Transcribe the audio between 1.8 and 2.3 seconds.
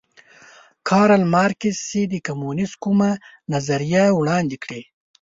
چې د